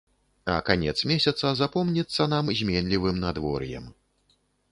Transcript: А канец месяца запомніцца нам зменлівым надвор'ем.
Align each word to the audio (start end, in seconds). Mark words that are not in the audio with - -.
А 0.53 0.53
канец 0.69 0.95
месяца 1.11 1.51
запомніцца 1.59 2.27
нам 2.33 2.49
зменлівым 2.61 3.21
надвор'ем. 3.27 3.85